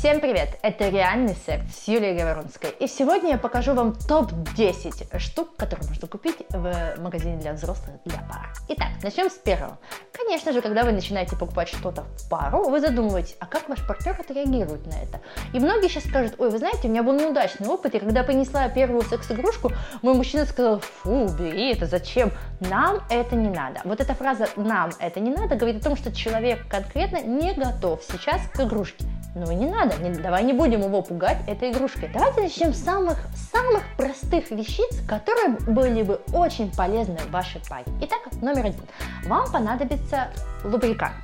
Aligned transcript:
Всем 0.00 0.18
привет! 0.20 0.58
Это 0.62 0.88
«Реальный 0.88 1.36
секс» 1.44 1.84
с 1.84 1.86
Юлией 1.86 2.18
Говорунской. 2.18 2.70
И 2.70 2.86
сегодня 2.86 3.32
я 3.32 3.36
покажу 3.36 3.74
вам 3.74 3.94
топ-10 3.94 5.18
штук, 5.18 5.56
которые 5.56 5.86
можно 5.86 6.08
купить 6.08 6.38
в 6.48 6.94
магазине 6.96 7.36
для 7.36 7.52
взрослых 7.52 7.96
для 8.06 8.16
пар. 8.20 8.50
Итак, 8.68 8.88
начнем 9.02 9.28
с 9.28 9.34
первого. 9.34 9.78
Конечно 10.10 10.54
же, 10.54 10.62
когда 10.62 10.84
вы 10.84 10.92
начинаете 10.92 11.36
покупать 11.36 11.68
что-то 11.68 12.04
в 12.16 12.30
пару, 12.30 12.70
вы 12.70 12.80
задумываетесь, 12.80 13.36
а 13.40 13.46
как 13.46 13.68
ваш 13.68 13.86
партнер 13.86 14.18
отреагирует 14.18 14.86
на 14.86 14.94
это? 14.94 15.20
И 15.52 15.60
многие 15.60 15.88
сейчас 15.88 16.04
скажут, 16.04 16.32
ой, 16.38 16.48
вы 16.48 16.56
знаете, 16.56 16.88
у 16.88 16.90
меня 16.90 17.02
был 17.02 17.12
неудачный 17.12 17.68
опыт, 17.68 17.94
и 17.94 17.98
когда 17.98 18.24
принесла 18.24 18.70
первую 18.70 19.02
секс-игрушку, 19.02 19.70
мой 20.00 20.14
мужчина 20.14 20.46
сказал, 20.46 20.80
фу, 20.80 21.28
бери 21.38 21.74
это, 21.74 21.84
зачем? 21.84 22.32
Нам 22.60 23.02
это 23.10 23.36
не 23.36 23.50
надо. 23.50 23.82
Вот 23.84 24.00
эта 24.00 24.14
фраза 24.14 24.48
«нам 24.56 24.92
это 24.98 25.20
не 25.20 25.30
надо» 25.30 25.56
говорит 25.56 25.82
о 25.82 25.84
том, 25.84 25.96
что 25.98 26.10
человек 26.10 26.66
конкретно 26.70 27.20
не 27.20 27.52
готов 27.52 28.02
сейчас 28.10 28.40
к 28.50 28.60
игрушке. 28.60 29.04
Ну 29.34 29.52
не 29.52 29.66
надо, 29.66 29.96
не, 29.98 30.10
давай 30.10 30.42
не 30.42 30.52
будем 30.52 30.80
его 30.80 31.02
пугать 31.02 31.38
этой 31.46 31.70
игрушкой. 31.70 32.10
Давайте 32.12 32.40
начнем 32.40 32.74
с 32.74 32.82
самых, 32.82 33.18
самых 33.52 33.84
простых 33.96 34.50
вещиц, 34.50 35.00
которые 35.06 35.50
были 35.50 36.02
бы 36.02 36.20
очень 36.32 36.72
полезны 36.74 37.16
в 37.16 37.30
вашей 37.30 37.60
паре. 37.68 37.84
Итак, 38.00 38.18
номер 38.42 38.66
один. 38.66 38.82
Вам 39.26 39.50
понадобится 39.52 40.28
лубрикант. 40.64 41.14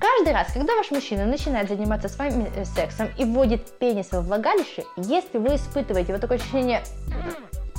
Каждый 0.00 0.32
раз, 0.32 0.50
когда 0.54 0.74
ваш 0.76 0.90
мужчина 0.90 1.26
начинает 1.26 1.68
заниматься 1.68 2.08
с 2.08 2.16
вами 2.16 2.50
э, 2.56 2.64
сексом 2.64 3.08
и 3.18 3.24
вводит 3.24 3.78
пенис 3.78 4.10
во 4.12 4.22
влагалище, 4.22 4.84
если 4.96 5.36
вы 5.36 5.56
испытываете 5.56 6.12
вот 6.12 6.22
такое 6.22 6.38
ощущение 6.38 6.82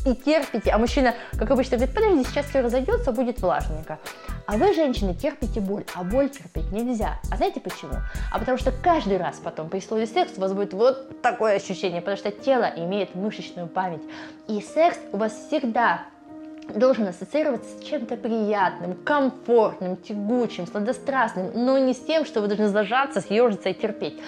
и 0.06 0.16
терпите, 0.16 0.72
а 0.72 0.78
мужчина, 0.78 1.14
как 1.38 1.52
обычно, 1.52 1.78
говорит, 1.78 1.96
подожди, 1.96 2.24
сейчас 2.24 2.48
все 2.48 2.62
разойдется, 2.62 3.12
будет 3.12 3.42
влажненько. 3.42 4.00
А 4.48 4.58
вы, 4.58 4.74
женщины, 4.74 5.14
терпите 5.14 5.60
боль, 5.60 5.86
а 5.96 6.04
боль 6.04 6.30
терпеть 6.30 6.72
нельзя. 6.72 7.20
А 7.32 7.38
знаете 7.38 7.60
почему? 7.60 7.94
А 8.32 8.40
потому 8.40 8.58
что 8.58 8.72
каждый 8.72 9.18
раз 9.18 9.40
потом 9.44 9.70
при 9.70 9.80
слове 9.80 10.08
секс 10.08 10.34
у 10.38 10.42
вас 10.42 10.54
будет 10.54 10.74
вот 10.74 11.22
такое 11.22 11.56
ощущение, 11.56 12.02
потому 12.02 12.18
что 12.18 12.32
тело 12.32 12.72
имеет 12.76 13.16
мышечную 13.16 13.68
память. 13.68 14.02
И 14.48 14.62
секс 14.62 14.98
у 15.12 15.18
вас 15.18 15.34
всегда 15.48 16.02
должен 16.76 17.08
ассоциироваться 17.08 17.70
с 17.78 17.84
чем-то 17.84 18.16
приятным, 18.16 18.96
комфортным, 19.04 19.98
тягучим, 19.98 20.68
сладострастным, 20.68 21.52
но 21.54 21.78
не 21.78 21.94
с 21.94 22.00
тем, 22.00 22.26
что 22.26 22.42
вы 22.42 22.48
должны 22.48 22.70
зажаться, 22.70 23.22
съежиться 23.22 23.70
и 23.70 23.74
терпеть. 23.74 24.20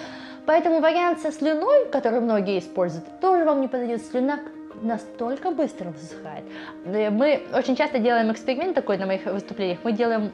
Поэтому 0.46 0.80
вариант 0.80 1.20
со 1.20 1.32
слюной, 1.32 1.86
который 1.90 2.20
многие 2.20 2.58
используют, 2.58 3.20
тоже 3.20 3.44
вам 3.44 3.62
не 3.62 3.68
подойдет. 3.68 4.04
Слюна 4.04 4.40
настолько 4.82 5.50
быстро 5.50 5.90
высыхает. 5.90 6.44
Э, 6.84 7.10
мы 7.10 7.42
очень 7.52 7.76
часто 7.76 7.98
делаем 7.98 8.30
эксперимент 8.32 8.74
такой 8.74 8.98
на 8.98 9.06
моих 9.06 9.24
выступлениях. 9.24 9.78
Мы 9.84 9.92
делаем 9.92 10.32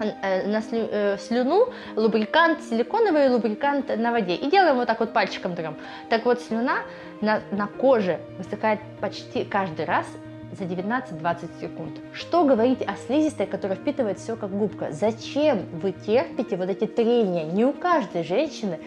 э, 0.00 0.46
на 0.46 0.62
э, 0.70 1.18
слюну 1.18 1.68
лубрикант, 1.96 2.62
силиконовый 2.62 3.28
лубрикант 3.28 3.96
на 3.96 4.12
воде. 4.12 4.34
И 4.34 4.50
делаем 4.50 4.76
вот 4.76 4.86
так 4.86 5.00
вот 5.00 5.12
пальчиком 5.12 5.54
трем. 5.54 5.76
Так 6.08 6.24
вот, 6.24 6.40
слюна 6.40 6.78
на, 7.20 7.40
на 7.50 7.66
коже 7.66 8.18
высыхает 8.38 8.80
почти 9.00 9.44
каждый 9.44 9.84
раз 9.84 10.06
за 10.52 10.64
19-20 10.64 11.60
секунд. 11.60 11.98
Что 12.12 12.44
говорить 12.44 12.82
о 12.82 12.94
слизистой, 13.06 13.46
которая 13.46 13.76
впитывает 13.76 14.18
все 14.18 14.36
как 14.36 14.50
губка? 14.50 14.92
Зачем 14.92 15.66
вы 15.72 15.92
терпите 15.92 16.56
вот 16.56 16.70
эти 16.70 16.86
трения? 16.86 17.44
Не 17.44 17.64
у 17.64 17.72
каждой 17.72 18.24
женщины 18.24 18.78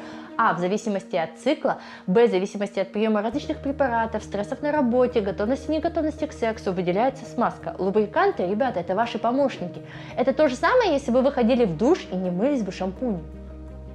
а. 0.41 0.53
В 0.53 0.59
зависимости 0.59 1.15
от 1.15 1.37
цикла, 1.37 1.77
Б. 2.07 2.27
В 2.27 2.31
зависимости 2.31 2.79
от 2.79 2.91
приема 2.91 3.21
различных 3.21 3.57
препаратов, 3.59 4.23
стрессов 4.23 4.61
на 4.61 4.71
работе, 4.71 5.21
готовности 5.21 5.69
и 5.69 5.75
неготовности 5.75 6.25
к 6.25 6.33
сексу 6.33 6.73
выделяется 6.73 7.25
смазка. 7.25 7.75
Лубриканты, 7.77 8.47
ребята, 8.47 8.79
это 8.79 8.95
ваши 8.95 9.19
помощники. 9.19 9.81
Это 10.17 10.33
то 10.33 10.47
же 10.47 10.55
самое, 10.55 10.93
если 10.93 11.11
бы 11.11 11.21
вы 11.21 11.31
ходили 11.31 11.65
в 11.65 11.77
душ 11.77 11.99
и 12.11 12.15
не 12.15 12.31
мылись 12.31 12.63
бы 12.63 12.71
шампунем. 12.71 13.21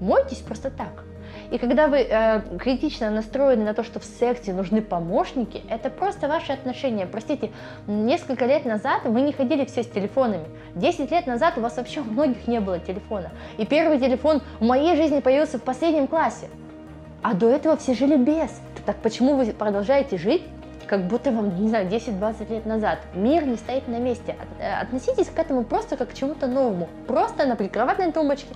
Мойтесь 0.00 0.38
просто 0.38 0.70
так. 0.70 1.05
И 1.50 1.58
когда 1.58 1.86
вы 1.86 1.98
э, 1.98 2.42
критично 2.58 3.10
настроены 3.10 3.64
на 3.64 3.74
то, 3.74 3.84
что 3.84 4.00
в 4.00 4.04
сексе 4.04 4.52
нужны 4.52 4.82
помощники, 4.82 5.62
это 5.68 5.90
просто 5.90 6.28
ваши 6.28 6.52
отношения. 6.52 7.06
Простите, 7.06 7.50
несколько 7.86 8.46
лет 8.46 8.64
назад 8.64 9.02
вы 9.04 9.20
не 9.20 9.32
ходили 9.32 9.64
все 9.64 9.82
с 9.82 9.86
телефонами. 9.86 10.46
Десять 10.74 11.10
лет 11.10 11.26
назад 11.26 11.56
у 11.56 11.60
вас 11.60 11.76
вообще 11.76 12.00
у 12.00 12.04
многих 12.04 12.46
не 12.48 12.60
было 12.60 12.78
телефона. 12.78 13.30
И 13.58 13.66
первый 13.66 13.98
телефон 13.98 14.42
в 14.60 14.64
моей 14.64 14.96
жизни 14.96 15.20
появился 15.20 15.58
в 15.58 15.62
последнем 15.62 16.06
классе. 16.06 16.48
А 17.22 17.34
до 17.34 17.48
этого 17.48 17.76
все 17.76 17.94
жили 17.94 18.16
без. 18.16 18.50
Так 18.84 18.96
почему 18.96 19.34
вы 19.36 19.46
продолжаете 19.52 20.16
жить 20.16 20.42
как 20.86 21.06
будто 21.06 21.32
вам, 21.32 21.60
не 21.60 21.68
знаю, 21.68 21.88
10-20 21.88 22.50
лет 22.52 22.64
назад. 22.64 23.00
Мир 23.14 23.44
не 23.44 23.56
стоит 23.56 23.88
на 23.88 23.98
месте. 23.98 24.36
Э, 24.60 24.80
относитесь 24.80 25.28
к 25.28 25.38
этому 25.38 25.64
просто 25.64 25.96
как 25.96 26.10
к 26.10 26.14
чему-то 26.14 26.46
новому. 26.46 26.88
Просто 27.06 27.44
на 27.44 27.56
прикроватной 27.56 28.12
тумбочке 28.12 28.54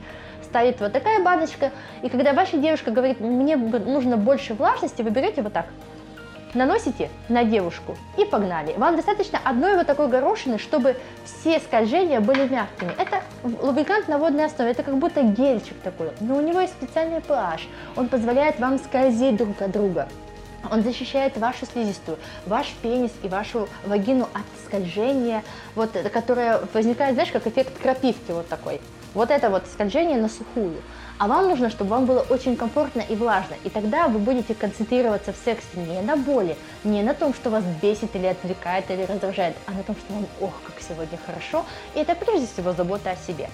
стоит 0.51 0.81
вот 0.81 0.93
такая 0.93 1.23
баночка, 1.23 1.71
и 2.03 2.09
когда 2.09 2.33
ваша 2.33 2.59
девушка 2.59 2.91
говорит, 2.91 3.21
мне 3.21 3.57
нужно 3.57 4.17
больше 4.17 4.55
влажности, 4.55 5.03
вы 5.03 5.11
берете 5.11 5.43
вот 5.43 5.53
так, 5.53 5.67
наносите 6.55 7.09
на 7.29 7.45
девушку 7.45 7.97
и 8.19 8.25
погнали. 8.25 8.75
Вам 8.77 8.97
достаточно 8.97 9.39
одной 9.45 9.77
вот 9.77 9.87
такой 9.87 10.09
горошины, 10.09 10.59
чтобы 10.59 10.97
все 11.25 11.61
скольжения 11.61 12.21
были 12.21 12.49
мягкими. 12.49 12.93
Это 12.99 13.23
лубрикант 13.45 14.09
на 14.09 14.19
водной 14.19 14.47
основе, 14.47 14.73
это 14.73 14.83
как 14.83 14.99
будто 14.99 15.23
гельчик 15.23 15.77
такой, 15.85 16.11
но 16.21 16.37
у 16.37 16.41
него 16.41 16.61
есть 16.61 16.73
специальный 16.73 17.19
pH, 17.19 17.61
он 17.97 18.09
позволяет 18.09 18.59
вам 18.59 18.79
скользить 18.79 19.37
друг 19.37 19.63
от 19.63 19.71
друга. 19.71 20.09
Он 20.71 20.83
защищает 20.83 21.39
вашу 21.39 21.65
слизистую, 21.65 22.19
ваш 22.45 22.75
пенис 22.83 23.13
и 23.23 23.29
вашу 23.29 23.67
вагину 23.87 24.25
от 24.35 24.43
скольжения, 24.67 25.43
вот, 25.75 25.91
которое 26.13 26.61
возникает, 26.75 27.15
знаешь, 27.15 27.31
как 27.31 27.47
эффект 27.47 27.81
крапивки 27.81 28.33
вот 28.33 28.47
такой. 28.47 28.81
Вот 29.15 29.31
это 29.31 29.51
вот 29.51 29.65
скольжение 29.73 30.19
на 30.19 30.29
сухую. 30.29 30.77
А 31.19 31.27
вам 31.27 31.49
нужно, 31.49 31.69
чтобы 31.69 31.91
вам 31.91 32.07
было 32.07 32.21
очень 32.31 32.57
комфортно 32.57 33.01
и 33.01 33.15
влажно. 33.15 33.55
И 33.65 33.69
тогда 33.69 34.09
вы 34.09 34.19
будете 34.19 34.55
концентрироваться 34.55 35.33
в 35.33 35.37
сексе 35.45 35.67
не 35.75 36.01
на 36.01 36.17
боли, 36.17 36.57
не 36.85 37.03
на 37.03 37.13
том, 37.13 37.35
что 37.35 37.51
вас 37.51 37.65
бесит 37.83 38.15
или 38.15 38.27
отвлекает 38.27 38.91
или 38.91 39.03
раздражает, 39.03 39.57
а 39.67 39.73
на 39.73 39.83
том, 39.83 39.97
что 39.97 40.15
вам, 40.15 40.27
ох, 40.41 40.55
как 40.65 40.77
сегодня 40.81 41.19
хорошо. 41.27 41.67
И 41.95 41.99
это 41.99 42.15
прежде 42.15 42.47
всего 42.47 42.73
забота 42.73 43.11
о 43.11 43.17
себе. 43.17 43.51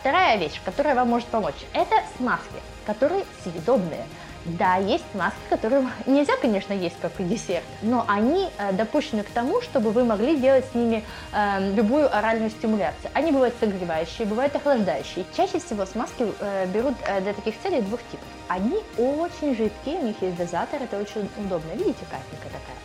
Вторая 0.00 0.36
вещь, 0.36 0.60
которая 0.64 0.94
вам 0.94 1.08
может 1.08 1.26
помочь, 1.28 1.66
это 1.72 1.96
смазки, 2.16 2.60
которые 2.86 3.24
съедобные. 3.42 4.04
Да, 4.44 4.76
есть 4.76 5.04
маски, 5.14 5.38
которые 5.50 5.86
нельзя, 6.06 6.32
конечно, 6.40 6.72
есть 6.72 6.96
как 7.00 7.12
десерт, 7.18 7.64
но 7.82 8.04
они 8.08 8.48
э, 8.58 8.72
допущены 8.72 9.22
к 9.22 9.30
тому, 9.30 9.60
чтобы 9.62 9.90
вы 9.90 10.04
могли 10.04 10.36
делать 10.36 10.64
с 10.70 10.74
ними 10.74 11.04
э, 11.32 11.74
любую 11.74 12.14
оральную 12.14 12.50
стимуляцию. 12.50 13.10
Они 13.14 13.32
бывают 13.32 13.54
согревающие, 13.60 14.26
бывают 14.26 14.54
охлаждающие. 14.56 15.24
Чаще 15.36 15.58
всего 15.58 15.84
смазки 15.86 16.26
э, 16.40 16.66
берут 16.66 16.94
э, 17.06 17.20
для 17.20 17.34
таких 17.34 17.60
целей 17.60 17.82
двух 17.82 18.00
типов. 18.10 18.26
Они 18.48 18.78
очень 18.96 19.54
жидкие, 19.54 19.96
у 19.96 20.06
них 20.06 20.16
есть 20.22 20.36
дозатор, 20.36 20.82
это 20.82 20.98
очень 20.98 21.28
удобно. 21.36 21.72
Видите, 21.72 22.04
капелька 22.08 22.46
такая? 22.46 22.78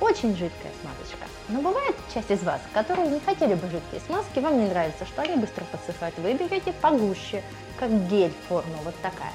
Очень 0.00 0.30
жидкая 0.30 0.72
смазочка. 0.80 1.26
Но 1.48 1.60
бывает 1.60 1.94
часть 2.14 2.30
из 2.30 2.42
вас, 2.42 2.60
которые 2.72 3.08
не 3.08 3.20
хотели 3.20 3.54
бы 3.54 3.68
жидкие 3.68 4.00
смазки, 4.06 4.38
вам 4.38 4.58
не 4.58 4.68
нравится, 4.68 5.04
что 5.04 5.22
они 5.22 5.36
быстро 5.36 5.64
подсыхают. 5.64 6.16
Вы 6.18 6.34
берете 6.34 6.72
погуще, 6.80 7.42
как 7.78 7.90
гель 8.08 8.32
форма, 8.48 8.76
вот 8.84 8.94
такая. 9.02 9.32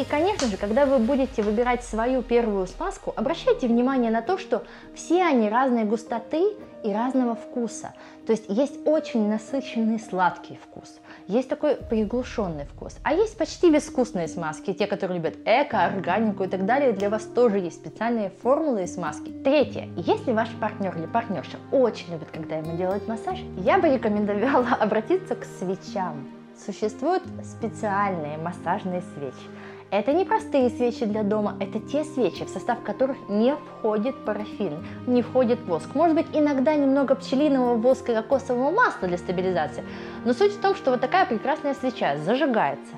И, 0.00 0.04
конечно 0.04 0.48
же, 0.48 0.56
когда 0.56 0.86
вы 0.86 0.98
будете 0.98 1.42
выбирать 1.42 1.84
свою 1.84 2.22
первую 2.22 2.66
смазку, 2.66 3.12
обращайте 3.16 3.66
внимание 3.68 4.10
на 4.10 4.22
то, 4.22 4.38
что 4.38 4.62
все 4.94 5.22
они 5.22 5.50
разной 5.50 5.84
густоты 5.84 6.54
и 6.82 6.90
разного 6.90 7.34
вкуса. 7.34 7.92
То 8.26 8.32
есть 8.32 8.46
есть 8.48 8.78
очень 8.86 9.28
насыщенный 9.28 10.00
сладкий 10.00 10.56
вкус, 10.56 11.00
есть 11.26 11.50
такой 11.50 11.76
приглушенный 11.76 12.64
вкус, 12.64 12.96
а 13.02 13.12
есть 13.12 13.36
почти 13.36 13.70
безвкусные 13.70 14.26
смазки, 14.26 14.72
те, 14.72 14.86
которые 14.86 15.18
любят 15.18 15.36
эко, 15.44 15.84
органику 15.84 16.44
и 16.44 16.48
так 16.48 16.64
далее. 16.64 16.92
Для 16.92 17.10
вас 17.10 17.24
тоже 17.24 17.58
есть 17.58 17.76
специальные 17.76 18.30
формулы 18.42 18.84
и 18.84 18.86
смазки. 18.86 19.30
Третье. 19.44 19.86
Если 19.96 20.32
ваш 20.32 20.48
партнер 20.58 20.96
или 20.96 21.06
партнерша 21.06 21.58
очень 21.72 22.10
любит, 22.10 22.30
когда 22.32 22.56
ему 22.56 22.74
делают 22.74 23.06
массаж, 23.06 23.38
я 23.58 23.78
бы 23.78 23.90
рекомендовала 23.90 24.68
обратиться 24.80 25.34
к 25.34 25.44
свечам. 25.44 26.26
Существуют 26.64 27.22
специальные 27.42 28.38
массажные 28.38 29.02
свечи. 29.14 29.48
Это 29.90 30.12
не 30.12 30.24
простые 30.24 30.70
свечи 30.70 31.04
для 31.04 31.24
дома, 31.24 31.56
это 31.58 31.80
те 31.80 32.04
свечи, 32.04 32.44
в 32.44 32.48
состав 32.48 32.80
которых 32.82 33.16
не 33.28 33.56
входит 33.56 34.16
парафин, 34.24 34.86
не 35.08 35.20
входит 35.20 35.58
воск. 35.66 35.96
Может 35.96 36.14
быть, 36.14 36.26
иногда 36.32 36.76
немного 36.76 37.16
пчелиного 37.16 37.74
воска 37.74 38.12
и 38.12 38.14
кокосового 38.14 38.70
масла 38.70 39.08
для 39.08 39.18
стабилизации. 39.18 39.82
Но 40.24 40.32
суть 40.32 40.52
в 40.52 40.60
том, 40.60 40.76
что 40.76 40.92
вот 40.92 41.00
такая 41.00 41.26
прекрасная 41.26 41.74
свеча 41.74 42.16
зажигается, 42.18 42.94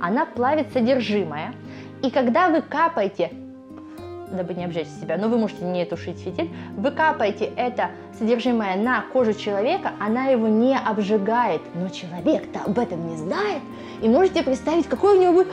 она 0.00 0.24
плавит 0.24 0.72
содержимое, 0.72 1.52
и 2.04 2.10
когда 2.12 2.48
вы 2.48 2.62
капаете 2.62 3.32
дабы 4.30 4.54
не 4.54 4.64
обжечь 4.64 4.88
себя, 4.88 5.16
но 5.18 5.28
вы 5.28 5.38
можете 5.38 5.64
не 5.64 5.84
тушить 5.84 6.18
фитиль, 6.18 6.50
вы 6.76 6.90
капаете 6.90 7.52
это 7.56 7.90
содержимое 8.18 8.76
на 8.76 9.02
кожу 9.12 9.34
человека, 9.34 9.92
она 10.00 10.26
его 10.26 10.48
не 10.48 10.76
обжигает, 10.76 11.62
но 11.74 11.88
человек-то 11.88 12.60
об 12.66 12.78
этом 12.78 13.06
не 13.08 13.16
знает, 13.16 13.62
и 14.02 14.08
можете 14.08 14.42
представить, 14.42 14.86
какой 14.86 15.16
у 15.16 15.20
него 15.20 15.32
будет 15.32 15.48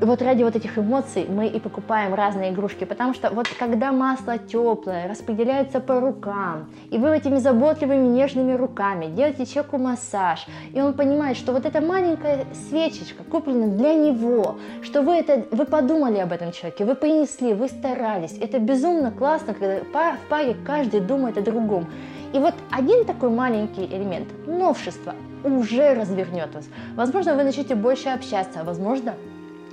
И 0.00 0.04
вот 0.04 0.20
ради 0.20 0.42
вот 0.42 0.54
этих 0.54 0.78
эмоций 0.78 1.26
мы 1.28 1.46
и 1.46 1.58
покупаем 1.58 2.14
разные 2.14 2.52
игрушки, 2.52 2.84
потому 2.84 3.14
что 3.14 3.30
вот 3.30 3.48
когда 3.58 3.90
масло 3.92 4.38
теплое 4.38 5.08
распределяется 5.08 5.80
по 5.80 6.00
рукам, 6.00 6.68
и 6.90 6.98
вы 6.98 7.16
этими 7.16 7.36
заботливыми 7.36 8.06
нежными 8.06 8.52
руками 8.52 9.06
делаете 9.06 9.46
человеку 9.46 9.78
массаж, 9.78 10.46
и 10.74 10.80
он 10.80 10.92
понимает, 10.92 11.36
что 11.36 11.52
вот 11.52 11.64
эта 11.64 11.80
маленькая 11.80 12.44
свечечка 12.68 13.24
куплена 13.24 13.68
для 13.68 13.94
него, 13.94 14.56
что 14.82 15.02
вы 15.02 15.14
это, 15.14 15.44
вы 15.50 15.64
подумали 15.64 16.18
об 16.18 16.32
этом 16.32 16.52
человеке, 16.52 16.84
вы 16.84 16.94
принесли, 16.94 17.54
вы 17.54 17.68
старались. 17.68 18.36
Это 18.40 18.58
безумно 18.58 19.10
классно, 19.10 19.54
когда 19.54 19.80
в 19.80 20.28
паре 20.28 20.56
каждый 20.66 21.00
думает 21.00 21.38
о 21.38 21.40
другом. 21.40 21.57
И 22.32 22.38
вот 22.38 22.54
один 22.70 23.04
такой 23.04 23.30
маленький 23.30 23.84
элемент, 23.84 24.28
новшество, 24.46 25.14
уже 25.44 25.94
развернет 25.94 26.54
вас. 26.54 26.66
Возможно, 26.94 27.34
вы 27.34 27.44
начнете 27.44 27.74
больше 27.74 28.08
общаться, 28.10 28.64
возможно, 28.64 29.14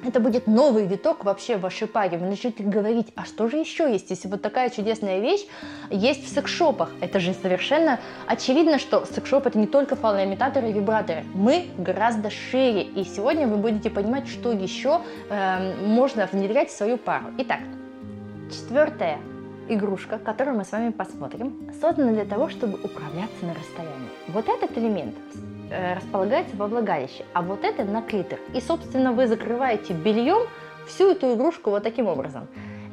это 0.06 0.20
будет 0.20 0.46
новый 0.46 0.86
виток 0.86 1.26
вообще 1.26 1.58
в 1.58 1.62
вашей 1.62 1.88
паре. 1.88 2.18
Вы 2.18 2.28
начнете 2.28 2.64
говорить, 2.64 3.08
а 3.16 3.26
что 3.26 3.50
же 3.50 3.58
еще 3.58 3.92
есть, 3.92 4.12
если 4.12 4.28
вот 4.28 4.42
такая 4.42 4.70
чудесная 4.70 5.20
вещь 5.20 5.46
есть 5.90 6.26
в 6.26 6.30
секшопах. 6.30 6.92
Это 7.02 7.20
же 7.20 7.34
совершенно 7.34 8.00
очевидно, 8.28 8.78
что 8.78 9.04
секшоп 9.06 9.48
это 9.48 9.58
не 9.58 9.66
только 9.66 9.96
фалоимитаторы 9.96 10.70
и 10.70 10.74
вибраторы. 10.74 11.24
Мы 11.34 11.70
гораздо 11.78 12.30
шире. 12.30 12.84
И 12.84 13.04
сегодня 13.04 13.48
вы 13.48 13.58
будете 13.58 13.90
понимать, 13.90 14.28
что 14.28 14.52
еще 14.52 15.02
э, 15.30 15.74
можно 15.84 16.30
внедрять 16.32 16.70
в 16.70 16.78
свою 16.78 16.98
пару. 16.98 17.26
Итак, 17.40 17.62
четвертая 18.52 19.18
игрушка, 19.68 20.18
которую 20.18 20.58
мы 20.58 20.66
с 20.66 20.72
вами 20.72 20.92
посмотрим, 20.92 21.70
создана 21.82 22.12
для 22.12 22.26
того, 22.26 22.50
чтобы 22.50 22.76
управляться 22.76 23.46
на 23.46 23.54
расстоянии. 23.54 24.10
Вот 24.28 24.48
этот 24.50 24.78
элемент 24.78 25.16
Э, 25.72 25.96
располагается 25.96 26.56
во 26.58 26.68
влагалище, 26.68 27.26
а 27.34 27.42
вот 27.42 27.64
это 27.64 27.84
на 27.86 28.02
клитор. 28.02 28.40
И, 28.54 28.62
собственно, 28.62 29.14
вы 29.14 29.28
закрываете 29.28 29.94
бельем 29.94 30.48
всю 30.88 31.12
эту 31.12 31.34
игрушку 31.34 31.72
вот 31.72 31.84
таким 31.84 32.08
образом. 32.08 32.48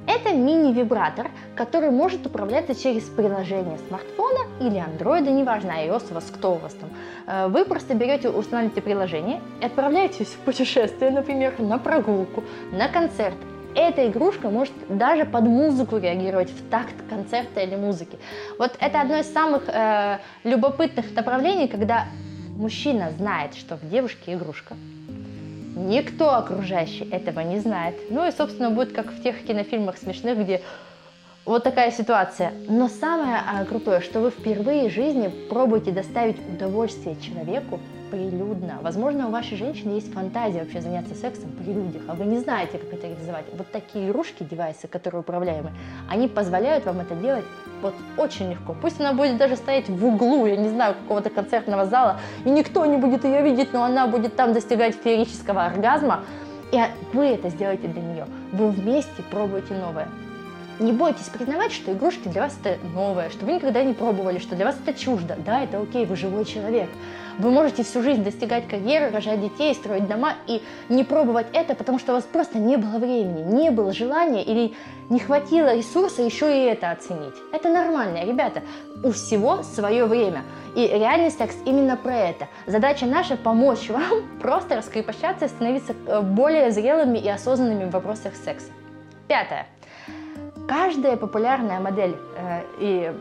Это 0.06 0.34
мини-вибратор, 0.34 1.30
который 1.54 1.90
может 1.90 2.26
управляться 2.26 2.74
через 2.74 3.04
приложение 3.04 3.78
смартфона 3.88 4.40
или 4.60 4.78
андроида, 4.78 5.30
неважно, 5.30 5.72
iOS 5.84 6.10
у 6.10 6.14
вас, 6.14 6.24
кто 6.24 6.54
у 6.54 6.58
вас 6.58 6.74
там. 6.74 6.88
Э, 7.26 7.48
вы 7.48 7.66
просто 7.66 7.94
берете, 7.94 8.30
устанавливаете 8.30 8.80
приложение 8.80 9.40
и 9.60 9.66
отправляетесь 9.66 10.28
в 10.28 10.38
путешествие, 10.38 11.10
например, 11.10 11.60
на 11.60 11.78
прогулку, 11.78 12.42
на 12.72 12.88
концерт. 12.88 13.36
Эта 13.74 14.06
игрушка 14.06 14.50
может 14.50 14.72
даже 14.88 15.24
под 15.24 15.44
музыку 15.44 15.96
реагировать 15.96 16.50
в 16.50 16.68
такт 16.68 16.94
концерта 17.08 17.60
или 17.60 17.74
музыки. 17.74 18.18
Вот 18.58 18.76
это 18.78 19.00
одно 19.00 19.18
из 19.18 19.32
самых 19.32 19.62
э, 19.68 20.18
любопытных 20.44 21.14
направлений, 21.14 21.68
когда 21.68 22.06
мужчина 22.56 23.10
знает, 23.12 23.54
что 23.54 23.76
в 23.76 23.88
девушке 23.88 24.34
игрушка. 24.34 24.76
Никто 25.74 26.34
окружающий 26.34 27.08
этого 27.10 27.40
не 27.40 27.60
знает. 27.60 27.94
Ну 28.10 28.26
и, 28.28 28.30
собственно, 28.30 28.70
будет 28.70 28.92
как 28.92 29.06
в 29.06 29.22
тех 29.22 29.42
кинофильмах 29.42 29.96
смешных, 29.96 30.38
где 30.38 30.60
вот 31.44 31.64
такая 31.64 31.90
ситуация. 31.90 32.52
Но 32.68 32.88
самое 32.88 33.38
а, 33.46 33.64
крутое, 33.64 34.00
что 34.00 34.20
вы 34.20 34.30
впервые 34.30 34.88
в 34.88 34.92
жизни 34.92 35.28
пробуете 35.48 35.90
доставить 35.90 36.38
удовольствие 36.38 37.16
человеку, 37.20 37.80
прилюдно. 38.12 38.78
Возможно, 38.82 39.28
у 39.28 39.30
вашей 39.30 39.56
женщины 39.56 39.92
есть 39.94 40.12
фантазия 40.12 40.60
вообще 40.60 40.82
заняться 40.82 41.14
сексом 41.14 41.50
при 41.52 41.72
людях, 41.72 42.02
а 42.08 42.14
вы 42.14 42.26
не 42.26 42.38
знаете, 42.38 42.76
как 42.76 42.92
это 42.92 43.06
реализовать. 43.06 43.46
Вот 43.54 43.66
такие 43.72 44.10
игрушки, 44.10 44.42
девайсы, 44.42 44.86
которые 44.86 45.22
управляемы, 45.22 45.70
они 46.10 46.28
позволяют 46.28 46.84
вам 46.84 47.00
это 47.00 47.14
делать 47.14 47.44
вот 47.80 47.94
очень 48.18 48.50
легко. 48.50 48.76
Пусть 48.80 49.00
она 49.00 49.14
будет 49.14 49.38
даже 49.38 49.56
стоять 49.56 49.88
в 49.88 50.04
углу, 50.04 50.44
я 50.44 50.56
не 50.56 50.68
знаю, 50.68 50.94
какого-то 50.94 51.30
концертного 51.30 51.86
зала, 51.86 52.20
и 52.44 52.50
никто 52.50 52.84
не 52.84 52.98
будет 52.98 53.24
ее 53.24 53.42
видеть, 53.42 53.72
но 53.72 53.82
она 53.82 54.06
будет 54.06 54.36
там 54.36 54.52
достигать 54.52 54.94
феерического 54.94 55.64
оргазма, 55.64 56.20
и 56.70 56.80
вы 57.14 57.24
это 57.24 57.48
сделаете 57.48 57.88
для 57.88 58.02
нее. 58.02 58.26
Вы 58.52 58.68
вместе 58.68 59.22
пробуете 59.30 59.72
новое. 59.74 60.06
Не 60.82 60.90
бойтесь 60.90 61.28
признавать, 61.28 61.70
что 61.70 61.92
игрушки 61.92 62.26
для 62.26 62.42
вас 62.42 62.58
это 62.60 62.76
новое, 62.88 63.30
что 63.30 63.46
вы 63.46 63.52
никогда 63.52 63.84
не 63.84 63.94
пробовали, 63.94 64.38
что 64.38 64.56
для 64.56 64.64
вас 64.64 64.76
это 64.84 64.98
чуждо. 64.98 65.36
Да, 65.46 65.62
это 65.62 65.80
окей, 65.80 66.04
вы 66.06 66.16
живой 66.16 66.44
человек. 66.44 66.88
Вы 67.38 67.52
можете 67.52 67.84
всю 67.84 68.02
жизнь 68.02 68.24
достигать 68.24 68.66
карьеры, 68.66 69.10
рожать 69.10 69.40
детей, 69.40 69.72
строить 69.76 70.08
дома 70.08 70.34
и 70.48 70.60
не 70.88 71.04
пробовать 71.04 71.46
это, 71.52 71.76
потому 71.76 72.00
что 72.00 72.12
у 72.12 72.14
вас 72.16 72.24
просто 72.24 72.58
не 72.58 72.76
было 72.76 72.98
времени, 72.98 73.42
не 73.42 73.70
было 73.70 73.92
желания 73.92 74.42
или 74.42 74.74
не 75.08 75.20
хватило 75.20 75.72
ресурса 75.72 76.22
еще 76.22 76.52
и 76.52 76.66
это 76.66 76.90
оценить. 76.90 77.34
Это 77.52 77.68
нормально, 77.68 78.24
ребята. 78.24 78.62
У 79.04 79.12
всего 79.12 79.62
свое 79.62 80.06
время. 80.06 80.42
И 80.74 80.80
реальный 80.80 81.30
секс 81.30 81.54
именно 81.64 81.96
про 81.96 82.16
это. 82.16 82.48
Задача 82.66 83.06
наша 83.06 83.36
помочь 83.36 83.88
вам 83.88 84.24
просто 84.42 84.74
раскрепощаться 84.76 85.44
и 85.44 85.48
становиться 85.48 85.94
э, 86.08 86.20
более 86.22 86.72
зрелыми 86.72 87.18
и 87.18 87.28
осознанными 87.28 87.84
в 87.84 87.90
вопросах 87.90 88.34
секса. 88.34 88.72
Пятое. 89.28 89.68
Каждая 90.68 91.16
популярная 91.16 91.80
модель 91.80 92.16
э, 92.36 92.62
и 92.78 93.12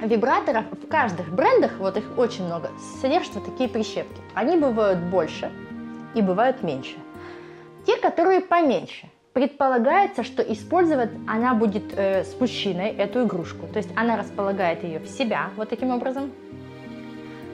вибраторов 0.00 0.64
в 0.70 0.86
каждых 0.88 1.28
брендах, 1.30 1.72
вот 1.78 1.96
их 1.96 2.04
очень 2.16 2.44
много, 2.44 2.70
содержат 3.00 3.36
вот 3.36 3.46
такие 3.46 3.68
прищепки. 3.68 4.20
Они 4.34 4.56
бывают 4.56 4.98
больше 4.98 5.50
и 6.14 6.22
бывают 6.22 6.62
меньше. 6.62 6.96
Те, 7.86 7.96
которые 7.96 8.40
поменьше, 8.40 9.08
предполагается, 9.32 10.22
что 10.24 10.42
использовать 10.42 11.10
она 11.26 11.54
будет 11.54 11.84
э, 11.96 12.24
с 12.24 12.38
мужчиной 12.38 12.90
эту 12.90 13.24
игрушку. 13.24 13.66
То 13.66 13.78
есть 13.78 13.90
она 13.96 14.16
располагает 14.16 14.84
ее 14.84 14.98
в 14.98 15.08
себя 15.08 15.50
вот 15.56 15.70
таким 15.70 15.90
образом. 15.90 16.32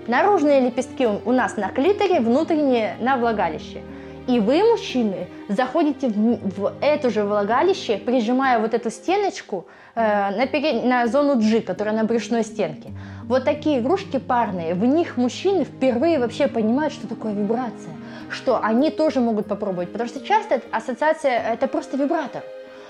Наружные 0.07 0.61
лепестки 0.61 1.07
у 1.07 1.33
нас 1.33 1.57
на 1.57 1.69
клиторе, 1.69 2.21
внутренние 2.21 2.97
на 3.01 3.17
влагалище– 3.17 3.83
и 4.27 4.41
вы, 4.41 4.63
мужчины, 4.65 5.29
заходите 5.49 6.09
в, 6.09 6.61
в 6.61 6.73
это 6.81 7.11
же 7.11 7.25
влагалище, 7.25 7.99
прижимая 7.99 8.59
вот 8.59 8.73
эту 8.73 8.91
стеночку 8.91 9.67
э, 9.95 10.01
на, 10.37 10.47
перед, 10.47 10.85
на 10.85 11.07
зону 11.07 11.37
G, 11.37 11.61
которая 11.61 11.95
на 11.95 12.05
брюшной 12.05 12.43
стенке. 12.43 12.91
Вот 13.25 13.45
такие 13.45 13.81
игрушки 13.81 14.19
парные, 14.19 14.75
в 14.75 14.85
них 14.85 15.17
мужчины 15.17 15.65
впервые 15.65 16.19
вообще 16.19 16.49
понимают, 16.49 16.95
что 16.95 17.07
такое 17.07 17.33
вибрация, 17.33 17.93
что 18.31 18.61
они 18.63 18.91
тоже 18.91 19.21
могут 19.21 19.47
попробовать, 19.47 19.93
потому 19.93 20.09
что 20.09 20.25
часто 20.25 20.63
ассоциация 20.71 21.39
это 21.53 21.69
просто 21.69 21.97
вибратор. 21.97 22.43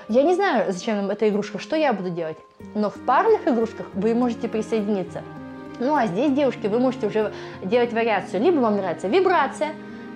Я 0.08 0.22
не 0.22 0.34
знаю, 0.34 0.72
зачем 0.72 0.96
нам 0.96 1.10
эта 1.10 1.28
игрушка, 1.28 1.58
что 1.58 1.76
я 1.76 1.92
буду 1.92 2.10
делать, 2.10 2.36
но 2.74 2.90
в 2.90 3.04
парных 3.06 3.48
игрушках 3.48 3.86
вы 3.94 4.14
можете 4.14 4.48
присоединиться. 4.48 5.22
Ну 5.80 5.96
а 5.96 6.06
здесь, 6.06 6.32
девушки, 6.32 6.66
вы 6.68 6.78
можете 6.78 7.06
уже 7.06 7.32
делать 7.62 7.92
вариацию. 7.92 8.42
Либо 8.42 8.60
вам 8.60 8.76
нравится 8.76 9.08
вибрация, 9.08 9.70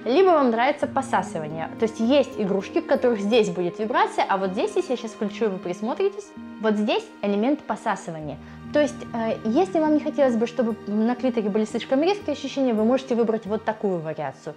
либо 0.04 0.30
вам 0.30 0.50
нравится 0.50 0.86
посасывание. 0.86 1.68
То 1.78 1.84
есть 1.84 2.00
есть 2.00 2.30
игрушки, 2.38 2.80
в 2.80 2.86
которых 2.86 3.20
здесь 3.20 3.50
будет 3.50 3.78
вибрация, 3.78 4.24
а 4.28 4.36
вот 4.36 4.52
здесь, 4.52 4.72
если 4.76 4.92
я 4.92 4.96
сейчас 4.96 5.12
включу 5.12 5.48
вы 5.48 5.58
присмотритесь, 5.58 6.28
вот 6.60 6.74
здесь 6.74 7.04
элемент 7.22 7.60
посасывания. 7.60 8.38
То 8.72 8.80
есть, 8.80 8.94
э, 9.14 9.38
если 9.44 9.80
вам 9.80 9.94
не 9.94 10.00
хотелось 10.00 10.36
бы, 10.36 10.46
чтобы 10.46 10.76
на 10.86 11.14
клиторе 11.14 11.48
были 11.48 11.64
слишком 11.64 12.02
резкие 12.02 12.32
ощущения, 12.32 12.74
вы 12.74 12.84
можете 12.84 13.14
выбрать 13.14 13.46
вот 13.46 13.64
такую 13.64 13.98
вариацию. 13.98 14.54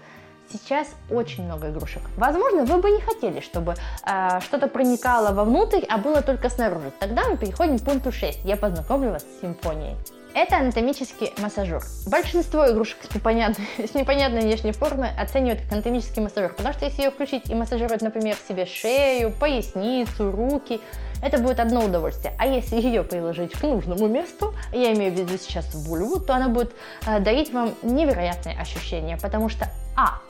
Сейчас 0.52 0.88
очень 1.10 1.46
много 1.46 1.70
игрушек. 1.70 2.02
Возможно, 2.18 2.66
вы 2.66 2.82
бы 2.82 2.90
не 2.90 3.00
хотели, 3.00 3.40
чтобы 3.40 3.76
э, 4.06 4.40
что-то 4.42 4.68
проникало 4.68 5.34
вовнутрь, 5.34 5.86
а 5.88 5.98
было 5.98 6.22
только 6.22 6.50
снаружи. 6.50 6.92
Тогда 7.00 7.30
мы 7.30 7.38
переходим 7.38 7.80
к 7.80 7.84
пункту 7.84 8.12
6. 8.12 8.44
Я 8.44 8.58
познакомлю 8.58 9.12
вас 9.12 9.24
с 9.24 9.42
симфонией. 9.42 9.96
Это 10.34 10.58
анатомический 10.58 11.34
массажер. 11.40 11.84
Большинство 12.08 12.70
игрушек 12.70 12.98
с 13.10 13.14
непонятной, 13.14 13.66
с 13.78 13.94
непонятной 13.94 14.42
внешней 14.42 14.72
формой 14.72 15.10
оценивают 15.18 15.62
как 15.62 15.74
анатомический 15.74 16.22
массажер, 16.22 16.54
потому 16.54 16.74
что 16.74 16.86
если 16.86 17.04
ее 17.04 17.12
включить 17.12 17.50
и 17.50 17.56
массажировать, 17.56 18.02
например, 18.02 18.38
себе 18.48 18.66
шею, 18.66 19.32
поясницу, 19.32 20.32
руки, 20.32 20.80
это 21.22 21.38
будет 21.38 21.60
одно 21.60 21.84
удовольствие. 21.84 22.34
А 22.40 22.48
если 22.48 22.78
ее 22.78 23.04
приложить 23.04 23.52
к 23.52 23.62
нужному 23.64 24.08
месту, 24.08 24.54
я 24.72 24.94
имею 24.94 25.14
в 25.14 25.20
виду 25.20 25.38
сейчас 25.38 25.74
вульву, 25.76 26.20
то 26.20 26.34
она 26.34 26.48
будет 26.48 26.72
э, 27.06 27.20
дарить 27.20 27.52
вам 27.52 27.74
невероятные 27.82 28.58
ощущения, 28.58 29.18
потому 29.22 29.50
что 29.50 29.68
А 29.96 30.22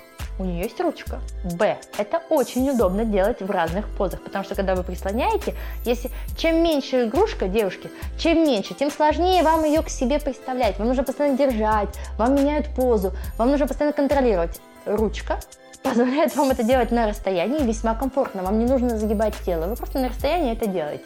у 0.42 0.46
нее 0.46 0.64
есть 0.64 0.80
ручка. 0.80 1.20
Б. 1.58 1.78
Это 1.98 2.22
очень 2.30 2.70
удобно 2.70 3.06
делать 3.06 3.42
в 3.42 3.50
разных 3.50 3.88
позах, 3.90 4.22
потому 4.22 4.44
что 4.44 4.56
когда 4.56 4.76
вы 4.76 4.84
прислоняете, 4.84 5.56
если 5.86 6.10
чем 6.38 6.64
меньше 6.64 7.06
игрушка, 7.06 7.48
девушки, 7.48 7.90
чем 8.18 8.44
меньше, 8.44 8.74
тем 8.74 8.92
сложнее 8.92 9.44
вам 9.44 9.64
ее 9.64 9.82
к 9.82 9.90
себе 9.90 10.20
представлять. 10.20 10.78
Вам 10.80 10.88
нужно 10.88 11.04
постоянно 11.04 11.38
держать, 11.38 11.90
вам 12.18 12.36
меняют 12.36 12.68
позу, 12.76 13.14
вам 13.38 13.52
нужно 13.52 13.68
постоянно 13.68 13.94
контролировать. 13.94 14.60
Ручка 14.86 15.40
позволяет 15.84 16.36
вам 16.36 16.52
это 16.52 16.64
делать 16.64 16.92
на 16.92 17.08
расстоянии 17.08 17.64
весьма 17.64 17.96
комфортно. 17.96 18.44
Вам 18.44 18.60
не 18.60 18.66
нужно 18.66 18.98
загибать 18.98 19.36
тело, 19.46 19.68
вы 19.68 19.76
просто 19.76 20.00
на 20.00 20.10
расстоянии 20.10 20.54
это 20.54 20.68
делаете. 20.68 21.06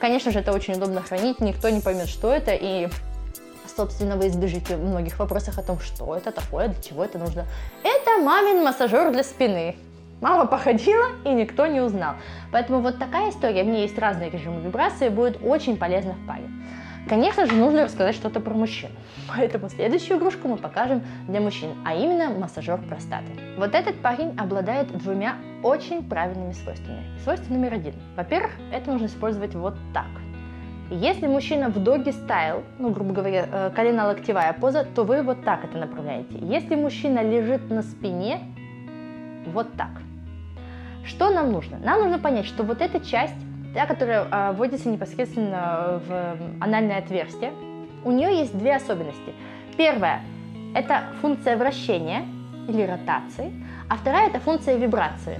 Конечно 0.00 0.30
же, 0.30 0.38
это 0.38 0.52
очень 0.52 0.74
удобно 0.74 1.02
хранить, 1.02 1.40
никто 1.40 1.68
не 1.68 1.80
поймет, 1.80 2.08
что 2.08 2.32
это, 2.32 2.52
и 2.54 2.88
собственно, 3.78 4.16
вы 4.16 4.26
избежите 4.26 4.76
многих 4.76 5.20
вопросов 5.20 5.56
о 5.56 5.62
том, 5.62 5.78
что 5.78 6.16
это 6.16 6.32
такое, 6.32 6.66
для 6.66 6.82
чего 6.82 7.04
это 7.04 7.16
нужно. 7.16 7.46
Это 7.84 8.18
мамин 8.20 8.64
массажер 8.64 9.12
для 9.12 9.22
спины. 9.22 9.76
Мама 10.20 10.46
походила, 10.46 11.06
и 11.24 11.28
никто 11.28 11.66
не 11.66 11.80
узнал. 11.80 12.14
Поэтому 12.50 12.80
вот 12.80 12.98
такая 12.98 13.30
история, 13.30 13.62
в 13.62 13.68
ней 13.68 13.82
есть 13.82 13.96
разные 13.96 14.30
режимы 14.30 14.60
вибрации, 14.62 15.10
будет 15.10 15.38
очень 15.44 15.76
полезна 15.76 16.14
в 16.14 16.26
паре. 16.26 16.48
Конечно 17.08 17.46
же, 17.46 17.52
нужно 17.52 17.84
рассказать 17.84 18.16
что-то 18.16 18.40
про 18.40 18.52
мужчин. 18.52 18.90
Поэтому 19.28 19.68
следующую 19.68 20.18
игрушку 20.18 20.48
мы 20.48 20.56
покажем 20.56 21.04
для 21.28 21.40
мужчин, 21.40 21.70
а 21.86 21.94
именно 21.94 22.30
массажер 22.30 22.80
простаты. 22.82 23.30
Вот 23.56 23.76
этот 23.76 24.02
парень 24.02 24.34
обладает 24.36 24.88
двумя 24.98 25.36
очень 25.62 26.02
правильными 26.02 26.52
свойствами. 26.52 27.04
Свойство 27.22 27.54
номер 27.54 27.74
один. 27.74 27.94
Во-первых, 28.16 28.50
это 28.72 28.90
нужно 28.90 29.06
использовать 29.06 29.54
вот 29.54 29.76
так. 29.94 30.08
Если 30.90 31.26
мужчина 31.26 31.68
в 31.68 31.78
доги 31.78 32.10
стайл, 32.10 32.62
ну, 32.78 32.90
грубо 32.90 33.12
говоря, 33.12 33.46
э, 33.50 33.70
колено-локтевая 33.74 34.54
поза, 34.54 34.84
то 34.84 35.04
вы 35.04 35.22
вот 35.22 35.44
так 35.44 35.64
это 35.64 35.76
направляете. 35.76 36.38
Если 36.40 36.76
мужчина 36.76 37.22
лежит 37.22 37.68
на 37.70 37.82
спине, 37.82 38.40
вот 39.52 39.70
так. 39.74 39.90
Что 41.04 41.30
нам 41.30 41.52
нужно? 41.52 41.78
Нам 41.78 42.00
нужно 42.00 42.18
понять, 42.18 42.46
что 42.46 42.62
вот 42.62 42.80
эта 42.80 43.00
часть, 43.00 43.34
та, 43.74 43.84
которая 43.86 44.26
а, 44.30 44.52
вводится 44.52 44.88
непосредственно 44.88 46.00
в 46.06 46.36
анальное 46.60 46.98
отверстие, 46.98 47.52
у 48.04 48.10
нее 48.10 48.38
есть 48.38 48.56
две 48.56 48.76
особенности. 48.76 49.34
Первая– 49.76 50.22
это 50.74 51.02
функция 51.20 51.56
вращения 51.56 52.24
или 52.66 52.82
ротации, 52.82 53.52
а 53.90 53.96
вторая– 53.96 54.28
это 54.30 54.40
функция 54.40 54.76
вибрации. 54.76 55.38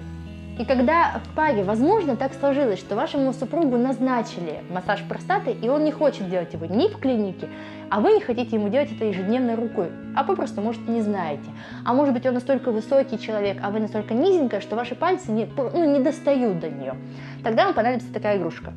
И 0.58 0.64
когда 0.64 1.20
в 1.24 1.36
паре, 1.36 1.62
возможно, 1.62 2.16
так 2.16 2.34
сложилось, 2.34 2.80
что 2.80 2.96
вашему 2.96 3.32
супругу 3.32 3.76
назначили 3.76 4.60
массаж 4.70 5.04
простаты, 5.08 5.52
и 5.52 5.68
он 5.68 5.84
не 5.84 5.92
хочет 5.92 6.28
делать 6.28 6.52
его 6.52 6.66
ни 6.66 6.88
в 6.88 6.98
клинике, 6.98 7.48
а 7.90 8.00
вы 8.00 8.14
не 8.14 8.20
хотите 8.20 8.56
ему 8.56 8.68
делать 8.68 8.90
это 8.90 9.04
ежедневной 9.04 9.54
рукой, 9.54 9.90
а 10.16 10.24
вы 10.24 10.34
просто, 10.34 10.60
может, 10.60 10.88
не 10.88 11.00
знаете. 11.00 11.48
А 11.84 11.94
может 11.94 12.12
быть, 12.12 12.26
он 12.26 12.34
настолько 12.34 12.72
высокий 12.72 13.20
человек, 13.20 13.58
а 13.62 13.70
вы 13.70 13.78
настолько 13.78 14.14
низенькая, 14.14 14.60
что 14.60 14.74
ваши 14.74 14.96
пальцы 14.96 15.30
не, 15.30 15.48
ну, 15.56 15.84
не 15.84 16.00
достают 16.00 16.58
до 16.58 16.68
нее. 16.68 16.96
Тогда 17.44 17.66
вам 17.66 17.74
понадобится 17.74 18.12
такая 18.12 18.36
игрушка. 18.36 18.72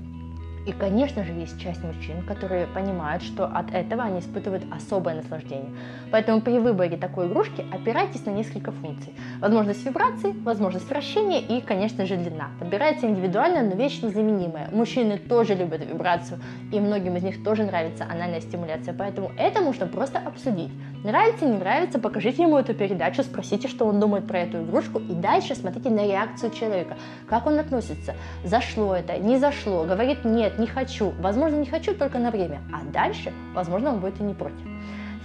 И, 0.65 0.71
конечно 0.71 1.23
же, 1.23 1.31
есть 1.31 1.59
часть 1.59 1.83
мужчин, 1.83 2.21
которые 2.27 2.67
понимают, 2.67 3.23
что 3.23 3.45
от 3.45 3.73
этого 3.73 4.03
они 4.03 4.19
испытывают 4.19 4.63
особое 4.71 5.15
наслаждение. 5.15 5.71
Поэтому 6.11 6.41
при 6.41 6.59
выборе 6.59 6.97
такой 6.97 7.27
игрушки 7.27 7.65
опирайтесь 7.71 8.25
на 8.25 8.31
несколько 8.31 8.71
функций. 8.71 9.13
Возможность 9.39 9.83
вибрации, 9.83 10.33
возможность 10.43 10.87
вращения 10.87 11.39
и, 11.39 11.61
конечно 11.61 12.05
же, 12.05 12.15
длина. 12.15 12.49
Подбирается 12.59 13.07
индивидуально, 13.07 13.63
но 13.63 13.75
вещь 13.75 14.01
незаменимая. 14.01 14.69
Мужчины 14.71 15.17
тоже 15.17 15.55
любят 15.55 15.83
вибрацию, 15.83 16.39
и 16.71 16.79
многим 16.79 17.15
из 17.15 17.23
них 17.23 17.43
тоже 17.43 17.63
нравится 17.63 18.05
анальная 18.09 18.41
стимуляция. 18.41 18.93
Поэтому 18.93 19.31
это 19.37 19.61
можно 19.61 19.87
просто 19.87 20.19
обсудить. 20.19 20.71
Нравится, 21.03 21.45
не 21.45 21.57
нравится, 21.57 21.97
покажите 21.97 22.43
ему 22.43 22.59
эту 22.59 22.75
передачу, 22.75 23.23
спросите, 23.23 23.67
что 23.67 23.85
он 23.85 23.99
думает 23.99 24.27
про 24.27 24.41
эту 24.41 24.61
игрушку, 24.61 24.99
и 24.99 25.13
дальше 25.13 25.55
смотрите 25.55 25.89
на 25.89 26.05
реакцию 26.05 26.51
человека, 26.51 26.95
как 27.27 27.47
он 27.47 27.57
относится, 27.57 28.13
зашло 28.43 28.95
это, 28.95 29.17
не 29.17 29.39
зашло, 29.39 29.83
говорит 29.83 30.23
нет, 30.25 30.50
не 30.57 30.67
хочу, 30.67 31.13
возможно, 31.19 31.57
не 31.57 31.65
хочу 31.65 31.93
только 31.93 32.19
на 32.19 32.31
время, 32.31 32.61
а 32.73 32.83
дальше, 32.91 33.31
возможно, 33.53 33.91
он 33.93 33.99
будет 33.99 34.19
и 34.19 34.23
не 34.23 34.33
против. 34.33 34.67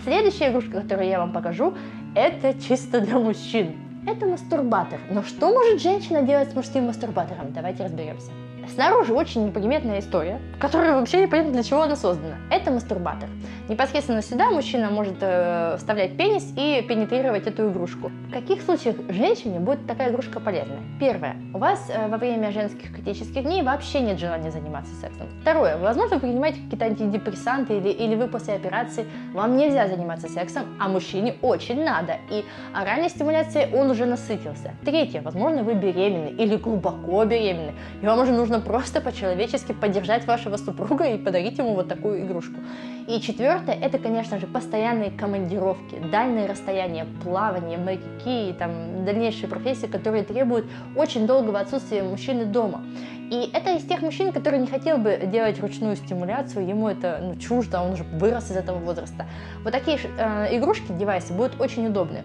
Следующая 0.04 0.50
игрушка, 0.50 0.82
которую 0.82 1.08
я 1.08 1.18
вам 1.18 1.32
покажу, 1.32 1.74
это 2.14 2.54
чисто 2.60 3.00
для 3.00 3.18
мужчин. 3.18 3.76
Это 4.06 4.24
мастурбатор. 4.24 5.00
Но 5.10 5.22
что 5.22 5.52
может 5.52 5.82
женщина 5.82 6.22
делать 6.22 6.52
с 6.52 6.54
мужским 6.54 6.84
мастурбатором? 6.84 7.52
Давайте 7.52 7.84
разберемся. 7.84 8.30
Снаружи 8.72 9.12
очень 9.12 9.46
неприметная 9.46 10.00
история, 10.00 10.40
которая 10.60 10.94
вообще 10.94 11.22
непонятно 11.22 11.52
для 11.52 11.62
чего 11.62 11.82
она 11.82 11.96
создана. 11.96 12.36
Это 12.50 12.70
мастурбатор. 12.70 13.28
Непосредственно 13.68 14.22
сюда 14.22 14.50
мужчина 14.50 14.90
может 14.90 15.16
э, 15.20 15.74
вставлять 15.76 16.16
пенис 16.16 16.52
и 16.56 16.84
пенетрировать 16.88 17.48
эту 17.48 17.70
игрушку. 17.70 18.12
В 18.28 18.32
каких 18.32 18.62
случаях 18.62 18.94
женщине 19.08 19.58
будет 19.58 19.88
такая 19.88 20.10
игрушка 20.10 20.38
полезна? 20.38 20.76
Первое. 21.00 21.36
У 21.52 21.58
вас 21.58 21.90
э, 21.90 22.06
во 22.06 22.16
время 22.16 22.52
женских 22.52 22.94
критических 22.94 23.42
дней 23.42 23.62
вообще 23.62 24.00
нет 24.00 24.20
желания 24.20 24.52
заниматься 24.52 24.94
сексом. 24.94 25.26
Второе. 25.42 25.78
Возможно, 25.78 26.14
вы 26.14 26.20
принимаете 26.20 26.60
какие-то 26.60 26.84
антидепрессанты 26.84 27.78
или, 27.78 27.88
или 27.88 28.14
вы 28.14 28.28
после 28.28 28.54
операции, 28.54 29.04
вам 29.32 29.56
нельзя 29.56 29.88
заниматься 29.88 30.28
сексом, 30.28 30.62
а 30.78 30.88
мужчине 30.88 31.34
очень 31.42 31.82
надо. 31.82 32.18
И 32.30 32.44
оральной 32.72 33.08
стимуляцией 33.08 33.74
он 33.76 33.90
уже 33.90 34.06
насытился. 34.06 34.74
Третье. 34.84 35.22
Возможно, 35.22 35.64
вы 35.64 35.74
беременны 35.74 36.28
или 36.28 36.54
глубоко 36.54 37.24
беременны, 37.24 37.72
и 38.00 38.06
вам 38.06 38.20
уже 38.20 38.30
нужно 38.30 38.60
просто 38.60 39.00
по-человечески 39.00 39.72
поддержать 39.72 40.24
вашего 40.24 40.56
супруга 40.56 41.06
и 41.06 41.18
подарить 41.18 41.58
ему 41.58 41.74
вот 41.74 41.88
такую 41.88 42.24
игрушку. 42.24 42.60
И 43.08 43.20
четвертое, 43.20 43.55
это, 43.66 43.98
конечно 43.98 44.38
же, 44.38 44.46
постоянные 44.46 45.10
командировки, 45.10 45.98
дальние 46.10 46.46
расстояния, 46.46 47.06
плавание, 47.22 47.78
моряки 47.78 48.50
и 48.50 48.52
там 48.52 49.04
дальнейшие 49.04 49.48
профессии, 49.48 49.86
которые 49.86 50.24
требуют 50.24 50.66
очень 50.94 51.26
долгого 51.26 51.60
отсутствия 51.60 52.02
мужчины 52.02 52.44
дома. 52.44 52.82
И 53.30 53.50
это 53.52 53.74
из 53.74 53.84
тех 53.84 54.02
мужчин, 54.02 54.32
которые 54.32 54.60
не 54.60 54.68
хотел 54.68 54.98
бы 54.98 55.18
делать 55.26 55.60
ручную 55.60 55.96
стимуляцию, 55.96 56.66
ему 56.66 56.88
это 56.88 57.18
ну, 57.20 57.36
чуждо, 57.36 57.80
он 57.80 57.92
уже 57.92 58.04
вырос 58.04 58.50
из 58.50 58.56
этого 58.56 58.78
возраста. 58.78 59.26
Вот 59.64 59.72
такие 59.72 59.98
э, 60.18 60.56
игрушки, 60.56 60.92
девайсы 60.92 61.32
будут 61.32 61.60
очень 61.60 61.86
удобны. 61.86 62.22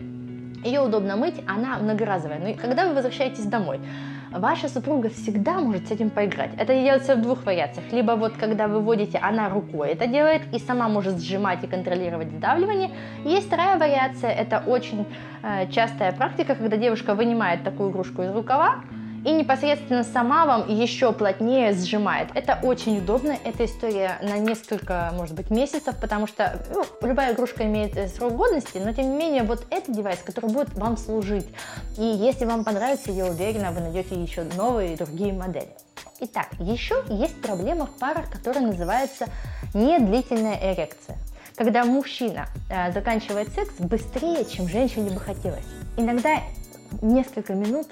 Ее 0.64 0.82
удобно 0.82 1.16
мыть, 1.16 1.42
она 1.48 1.80
многоразовая. 1.80 2.40
Но 2.40 2.54
когда 2.54 2.88
вы 2.88 2.94
возвращаетесь 2.94 3.46
домой, 3.46 3.80
ваша 4.32 4.70
супруга 4.70 5.10
всегда 5.10 5.60
может 5.60 5.88
с 5.88 5.92
этим 5.92 6.10
поиграть. 6.10 6.52
Это 6.58 6.74
делается 6.74 7.16
в 7.16 7.22
двух 7.22 7.46
вариациях. 7.46 7.92
Либо 7.92 8.14
вот 8.14 8.34
когда 8.34 8.68
вы 8.68 8.80
вводите, 8.80 9.18
она 9.18 9.50
рукой 9.50 9.90
это 9.90 10.08
делает 10.08 10.42
и 10.54 10.60
сама 10.60 10.88
может 10.88 11.20
сжимать 11.20 11.64
и 11.64 11.68
контролировать 11.68 12.32
сдавливание. 12.32 12.92
Есть 13.26 13.48
вторая 13.48 13.78
вариация, 13.78 14.32
это 14.32 14.64
очень 14.66 15.06
э, 15.44 15.68
частая 15.72 16.12
практика, 16.12 16.56
когда 16.56 16.78
девушка 16.78 17.16
вынимает 17.16 17.64
такую 17.64 17.92
игрушку 17.92 18.24
из 18.24 18.34
рукава, 18.34 18.82
и 19.24 19.32
непосредственно 19.32 20.04
сама 20.04 20.46
вам 20.46 20.70
еще 20.70 21.14
плотнее 21.14 21.74
сжимает. 21.74 22.30
Это 22.34 22.60
очень 22.64 23.00
удобно, 23.00 23.38
эта 23.44 23.66
история 23.66 24.18
на 24.22 24.38
несколько, 24.38 25.12
может 25.14 25.36
быть, 25.36 25.50
месяцев, 25.50 25.96
потому 26.00 26.28
что 26.28 26.60
ну, 26.74 26.84
любая 27.08 27.34
игрушка 27.34 27.64
имеет 27.64 27.96
э, 27.96 28.08
срок 28.08 28.36
годности, 28.36 28.80
но 28.80 28.94
тем 28.94 29.12
не 29.12 29.18
менее 29.18 29.44
вот 29.44 29.66
это 29.70 29.92
девайс, 29.92 30.20
который 30.20 30.50
будет 30.50 30.74
вам 30.74 30.98
служить. 30.98 31.48
И 31.98 32.04
если 32.04 32.46
вам 32.46 32.64
понравится, 32.64 33.12
я 33.12 33.26
уверена, 33.26 33.72
вы 33.72 33.82
найдете 33.82 34.16
еще 34.16 34.44
новые 34.56 34.94
и 34.94 34.98
другие 34.98 35.34
модели. 35.34 35.70
Итак, 36.20 36.48
еще 36.60 37.04
есть 37.10 37.40
проблема 37.42 37.86
в 37.86 37.92
парах, 37.98 38.32
которая 38.32 38.66
называется 38.66 39.28
недлительная 39.74 40.74
эрекция 40.74 41.18
когда 41.58 41.86
мужчина 41.86 42.48
э, 42.72 42.92
заканчивает 42.92 43.50
секс 43.54 43.74
быстрее, 43.78 44.46
чем 44.46 44.68
женщине 44.68 45.12
бы 45.12 45.20
хотелось. 45.20 45.66
Иногда 45.96 46.42
несколько 47.02 47.54
минут 47.54 47.88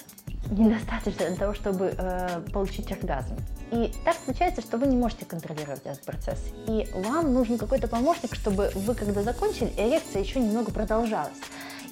недостаточно 0.49 1.27
для 1.27 1.35
того, 1.35 1.53
чтобы 1.53 1.93
э, 1.97 2.41
получить 2.51 2.91
оргазм. 2.91 3.35
И 3.71 3.91
так 4.03 4.15
случается, 4.23 4.61
что 4.61 4.77
вы 4.77 4.87
не 4.87 4.95
можете 4.95 5.25
контролировать 5.25 5.81
этот 5.85 6.01
процесс. 6.01 6.39
И 6.67 6.87
вам 6.93 7.33
нужен 7.33 7.57
какой-то 7.57 7.87
помощник, 7.87 8.33
чтобы 8.35 8.71
вы, 8.73 8.95
когда 8.95 9.21
закончили, 9.21 9.71
эрекция 9.77 10.21
еще 10.21 10.39
немного 10.39 10.71
продолжалась. 10.71 11.37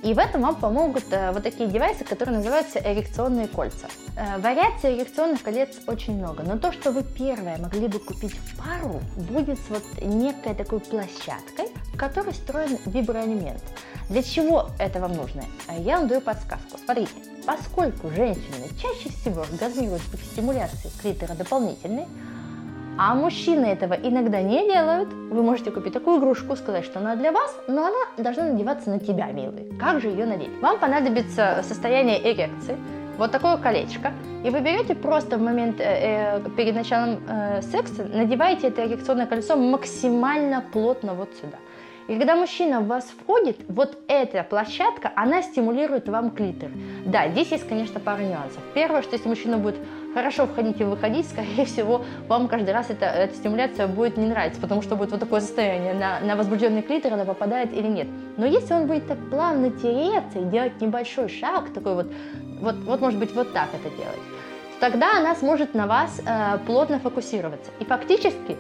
И 0.04 0.14
в 0.14 0.20
этом 0.20 0.42
вам 0.42 0.56
помогут 0.56 1.06
э, 1.12 1.32
вот 1.32 1.44
такие 1.44 1.68
девайсы, 1.70 2.04
которые 2.04 2.38
называются 2.38 2.80
эрекционные 2.80 3.48
кольца. 3.48 3.88
Э, 4.16 4.38
вариаций 4.40 4.96
эрекционных 4.96 5.42
колец 5.42 5.70
очень 5.88 6.18
много, 6.18 6.44
но 6.44 6.58
то, 6.58 6.72
что 6.72 6.92
вы 6.92 7.04
первое 7.04 7.58
могли 7.58 7.88
бы 7.88 8.00
купить 8.00 8.34
в 8.34 8.58
пару, 8.58 9.02
будет 9.16 9.60
с 9.60 9.70
вот 9.70 9.84
некой 10.02 10.54
такой 10.54 10.80
площадкой, 10.80 11.70
в 11.94 11.98
которой 11.98 12.32
встроен 12.32 12.78
виброэлемент. 12.86 13.64
Для 14.10 14.22
чего 14.22 14.70
это 14.80 15.00
вам 15.00 15.14
нужно? 15.14 15.44
Э, 15.68 15.82
я 15.82 15.98
вам 15.98 16.08
даю 16.08 16.22
подсказку. 16.22 16.78
Смотрите, 16.78 17.12
поскольку 17.48 18.10
женщины 18.10 18.68
чаще 18.80 19.10
всего 19.10 19.42
оргазмируют 19.42 20.02
при 20.12 20.20
стимуляции 20.20 20.92
клитора 21.02 21.34
дополнительной, 21.34 22.06
а 23.00 23.16
мужчины 23.16 23.66
этого 23.66 23.94
иногда 23.94 24.42
не 24.42 24.66
делают. 24.66 25.10
Вы 25.14 25.44
можете 25.44 25.72
купить 25.72 25.94
такую 25.94 26.20
игрушку, 26.20 26.56
сказать, 26.56 26.84
что 26.84 27.00
она 27.00 27.16
для 27.16 27.32
вас, 27.32 27.56
но 27.68 27.86
она 27.86 28.24
должна 28.24 28.46
надеваться 28.46 28.90
на 28.90 29.00
тебя, 29.00 29.28
милый. 29.28 29.72
Как 29.80 30.02
же 30.02 30.10
ее 30.10 30.26
надеть? 30.26 30.50
Вам 30.62 30.80
понадобится 30.80 31.64
состояние 31.68 32.20
эрекции, 32.22 32.76
вот 33.18 33.32
такое 33.32 33.58
колечко, 33.58 34.12
и 34.44 34.50
вы 34.50 34.60
берете 34.60 34.94
просто 34.94 35.38
в 35.38 35.42
момент 35.42 35.80
э, 35.80 36.40
э, 36.44 36.50
перед 36.58 36.76
началом 36.76 37.20
э, 37.28 37.62
секса, 37.62 38.04
надеваете 38.04 38.68
это 38.68 38.86
эрекционное 38.86 39.26
кольцо 39.26 39.56
максимально 39.56 40.64
плотно 40.74 41.14
вот 41.14 41.30
сюда. 41.42 41.58
И 42.08 42.18
когда 42.18 42.38
мужчина 42.38 42.80
в 42.80 42.88
вас 42.88 43.06
входит, 43.06 43.58
вот 43.68 43.98
эта 44.08 44.44
площадка, 44.44 45.12
она 45.16 45.42
стимулирует 45.42 46.08
вам 46.08 46.32
клитор. 46.32 46.70
Да, 47.06 47.28
здесь 47.28 47.52
есть, 47.52 47.68
конечно, 47.68 48.00
пара 48.00 48.22
нюансов. 48.22 48.62
Первое, 48.74 49.02
что 49.02 49.16
если 49.16 49.28
мужчина 49.28 49.58
будет 49.58 49.76
хорошо 50.14 50.48
входить 50.48 50.80
и 50.80 50.86
выходить, 50.86 51.28
скорее 51.28 51.66
всего, 51.66 52.06
вам 52.30 52.48
каждый 52.48 52.74
раз 52.74 52.90
эта, 52.90 53.06
эта 53.06 53.36
стимуляция 53.36 53.88
будет 53.88 54.16
не 54.16 54.26
нравиться, 54.26 54.62
потому 54.62 54.82
что 54.82 54.96
будет 54.96 55.12
вот 55.12 55.20
такое 55.20 55.42
состояние, 55.42 55.94
на, 55.94 56.22
на 56.22 56.38
возбужденный 56.38 56.82
клитор 56.82 57.14
она 57.14 57.26
попадает 57.26 57.74
или 57.74 57.88
нет. 57.88 58.08
Но 58.38 58.46
если 58.46 58.74
он 58.74 58.88
будет 58.88 59.06
так 59.08 59.18
плавно 59.30 59.70
тереться 59.70 60.40
и 60.40 60.46
делать 60.46 60.80
небольшой 60.80 61.28
шаг, 61.28 61.74
такой 61.74 61.96
вот, 61.96 62.08
вот, 62.62 62.76
вот 62.76 63.02
может 63.02 63.20
быть, 63.20 63.34
вот 63.36 63.52
так 63.52 63.68
это 63.74 63.94
делать, 63.96 64.20
тогда 64.80 65.18
она 65.18 65.36
сможет 65.36 65.74
на 65.74 65.88
вас 65.88 66.22
э, 66.26 66.58
плотно 66.66 67.00
фокусироваться. 67.00 67.70
И 67.82 67.86
фактически 67.86 68.56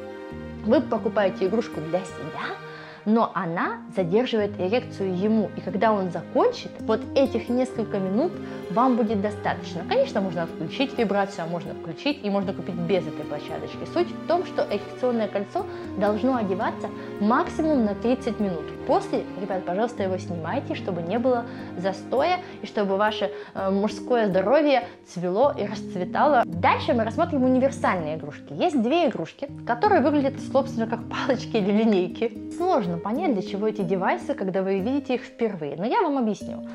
вы 0.65 0.81
покупаете 0.81 1.45
игрушку 1.45 1.79
для 1.79 1.99
себя, 1.99 2.57
но 3.07 3.31
она 3.33 3.77
задерживает 3.95 4.59
эрекцию 4.59 5.17
ему. 5.17 5.49
И 5.55 5.61
когда 5.61 5.93
он 5.93 6.11
закончит, 6.11 6.71
вот 6.81 6.99
этих 7.15 7.47
несколько 7.47 7.99
минут 7.99 8.33
вам 8.69 8.97
будет 8.97 9.21
достаточно. 9.21 9.81
Конечно, 9.87 10.19
можно 10.19 10.45
включить 10.45 10.95
вибрацию, 10.97 11.45
а 11.45 11.47
можно 11.47 11.73
включить, 11.73 12.19
и 12.21 12.29
можно 12.29 12.53
купить 12.53 12.75
без 12.75 13.07
этой 13.07 13.23
площадочки. 13.23 13.77
Суть 13.93 14.09
в 14.09 14.27
том, 14.27 14.45
что 14.45 14.67
эрекционное 14.69 15.29
кольцо 15.29 15.65
должно 15.97 16.35
одеваться 16.35 16.89
максимум 17.21 17.85
на 17.85 17.95
30 17.95 18.41
минут. 18.41 18.65
После, 18.85 19.23
ребят, 19.41 19.65
пожалуйста, 19.65 20.03
его 20.03 20.17
снимайте, 20.17 20.75
чтобы 20.75 21.01
не 21.01 21.17
было 21.17 21.45
застоя, 21.77 22.39
и 22.61 22.65
чтобы 22.65 22.97
ваше 22.97 23.31
э, 23.53 23.69
мужское 23.69 24.27
здоровье 24.27 24.83
цвело 25.07 25.53
и 25.57 25.65
расцветало. 25.65 26.43
Дальше 26.45 26.93
мы 26.93 27.05
рассмотрим 27.05 27.43
универсальные 27.43 28.17
игрушки. 28.17 28.51
Есть 28.51 28.81
две 28.81 29.07
игрушки, 29.07 29.49
которые 29.65 30.01
выглядят, 30.01 30.33
собственно, 30.51 30.87
как 30.87 30.99
палочки 31.07 31.55
или 31.55 31.71
линейки. 31.71 32.51
Сложно 32.57 32.96
понять, 32.97 33.33
для 33.33 33.41
чего 33.41 33.67
эти 33.67 33.81
девайсы, 33.81 34.33
когда 34.33 34.61
вы 34.61 34.79
видите 34.79 35.15
их 35.15 35.21
впервые, 35.21 35.75
но 35.77 35.85
я 35.85 36.01
вам 36.01 36.17
объясню. 36.17 36.67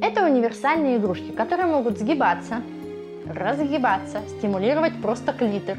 Это 0.00 0.24
универсальные 0.24 0.96
игрушки, 0.96 1.32
которые 1.32 1.66
могут 1.66 1.98
сгибаться, 1.98 2.62
разгибаться, 3.26 4.20
стимулировать 4.38 5.00
просто 5.00 5.32
клитор. 5.32 5.76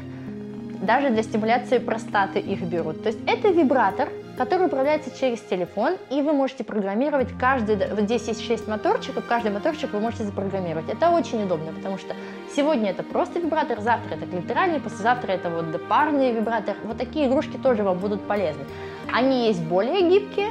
Даже 0.80 1.10
для 1.10 1.22
стимуляции 1.22 1.78
простаты 1.78 2.38
их 2.38 2.62
берут. 2.62 3.02
То 3.02 3.08
есть 3.08 3.18
это 3.26 3.48
вибратор, 3.48 4.10
который 4.36 4.66
управляется 4.66 5.16
через 5.18 5.40
телефон, 5.40 5.96
и 6.10 6.20
вы 6.20 6.32
можете 6.32 6.64
программировать 6.64 7.28
каждый, 7.38 7.76
вот 7.76 8.00
здесь 8.00 8.26
есть 8.28 8.44
6 8.44 8.68
моторчиков, 8.68 9.24
каждый 9.26 9.52
моторчик 9.52 9.92
вы 9.92 10.00
можете 10.00 10.24
запрограммировать. 10.24 10.88
Это 10.90 11.10
очень 11.10 11.44
удобно, 11.44 11.72
потому 11.72 11.98
что 11.98 12.14
сегодня 12.54 12.90
это 12.90 13.02
просто 13.02 13.38
вибратор, 13.38 13.80
завтра 13.80 14.14
это 14.14 14.26
клиторальный, 14.26 14.80
послезавтра 14.80 15.32
это 15.32 15.50
вот 15.50 15.88
парный 15.88 16.32
вибратор. 16.32 16.76
Вот 16.84 16.98
такие 16.98 17.28
игрушки 17.28 17.56
тоже 17.56 17.82
вам 17.82 17.98
будут 17.98 18.22
полезны. 18.22 18.64
Они 19.12 19.46
есть 19.46 19.62
более 19.62 20.08
гибкие, 20.08 20.50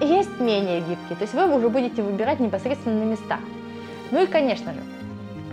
есть 0.00 0.40
менее 0.40 0.80
гибкие, 0.80 1.16
то 1.16 1.22
есть 1.22 1.34
вы 1.34 1.54
уже 1.54 1.68
будете 1.68 2.02
выбирать 2.02 2.40
непосредственно 2.40 3.04
на 3.04 3.10
местах. 3.10 3.40
Ну 4.10 4.22
и, 4.22 4.26
конечно 4.26 4.72
же, 4.72 4.80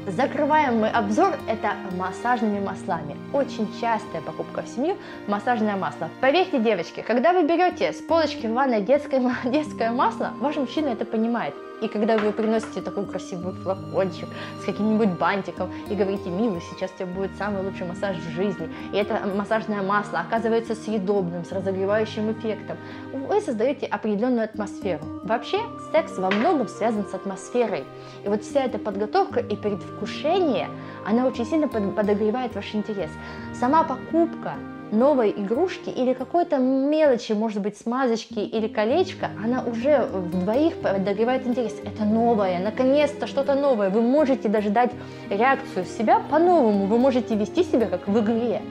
Закрываем 0.08 0.80
мы 0.80 0.88
обзор 0.88 1.38
это 1.50 1.74
массажными 1.98 2.62
маслами. 2.62 3.18
Очень 3.34 3.68
частая 3.82 4.22
покупка 4.22 4.62
в 4.62 4.68
семью 4.70 4.96
массажное 5.28 5.76
масло. 5.76 6.10
Поверьте, 6.22 6.60
девочки, 6.60 7.04
когда 7.06 7.34
вы 7.34 7.44
берете 7.44 7.92
с 7.92 7.98
полочки 7.98 8.48
в 8.48 8.54
ванной 8.54 8.80
детское, 8.80 9.22
детское 9.44 9.92
масло, 9.92 10.32
ваш 10.40 10.56
мужчина 10.56 10.88
это 10.88 11.04
понимает. 11.04 11.54
И 11.82 11.88
когда 11.88 12.18
вы 12.18 12.32
приносите 12.32 12.82
такой 12.82 13.06
красивый 13.06 13.54
флакончик 13.54 14.28
с 14.62 14.66
каким-нибудь 14.66 15.10
бантиком 15.10 15.72
и 15.90 15.96
говорите, 15.96 16.30
милый, 16.30 16.62
сейчас 16.72 16.92
у 16.92 16.98
тебя 16.98 17.06
будет 17.06 17.32
самый 17.38 17.64
лучший 17.64 17.86
массаж 17.86 18.18
в 18.18 18.30
жизни, 18.32 18.70
и 18.92 18.98
это 18.98 19.22
массажное 19.36 19.84
масло 19.84 20.20
оказывается 20.20 20.74
съедобным, 20.74 21.46
с 21.46 21.52
разогревающим 21.52 22.32
эффектом, 22.32 22.78
вы 23.14 23.42
создаете 23.42 23.86
определенную 23.86 24.46
атмосферу. 24.46 25.06
Вообще, 25.24 25.60
секс 25.92 26.18
во 26.18 26.32
многом 26.32 26.68
связан 26.68 27.06
с 27.06 27.14
атмосферой. 27.14 27.84
И 28.24 28.28
вот 28.28 28.44
вся 28.44 28.64
эта 28.64 28.80
подготовка 28.80 29.40
и 29.40 29.56
предвкушение, 29.56 30.70
она 31.08 31.26
очень 31.26 31.46
сильно 31.46 31.70
подогревает 31.70 32.54
ваш 32.54 32.76
интерес. 32.76 33.10
Сама 33.58 33.86
покупка 33.86 34.56
новой 34.92 35.32
игрушки 35.32 35.90
или 35.90 36.14
какой-то 36.14 36.58
мелочи, 36.58 37.32
может 37.32 37.62
быть, 37.62 37.78
смазочки 37.78 38.40
или 38.40 38.68
колечко, 38.68 39.30
она 39.42 39.64
уже 39.64 40.06
в 40.12 40.42
двоих 40.42 40.76
подогревает 40.76 41.48
интерес. 41.48 41.76
Это 41.84 42.04
новое, 42.04 42.60
наконец-то 42.60 43.26
что-то 43.26 43.56
новое. 43.56 43.90
Вы 43.90 44.02
можете 44.02 44.50
даже 44.50 44.70
дать 44.70 44.92
реакцию 45.30 45.86
себя 45.86 46.22
по-новому, 46.30 46.88
вы 46.88 46.98
можете 46.98 47.36
вести 47.36 47.64
себя 47.64 47.86
как 47.86 48.06
в 48.08 48.20
игре. 48.20 48.62